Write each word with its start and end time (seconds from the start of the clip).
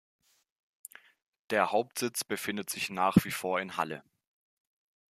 Der 1.51 1.71
Hauptsitz 1.71 2.23
befindet 2.23 2.71
sich 2.71 2.89
nach 2.89 3.17
wie 3.23 3.29
vor 3.29 3.61
in 3.61 3.77
Halle. 3.77 4.03